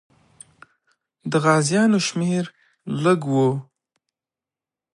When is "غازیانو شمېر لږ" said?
1.45-3.19